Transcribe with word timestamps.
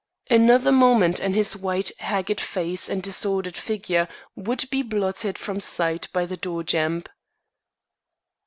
Another 0.31 0.71
moment 0.71 1.19
and 1.19 1.35
his 1.35 1.55
white, 1.55 1.91
haggard 1.99 2.39
face 2.41 2.89
and 2.89 3.03
disordered 3.03 3.55
figure 3.55 4.07
would 4.35 4.67
be 4.71 4.81
blotted 4.81 5.37
from 5.37 5.59
sight 5.59 6.07
by 6.11 6.25
the 6.25 6.37
door 6.37 6.63
jamb. 6.63 7.03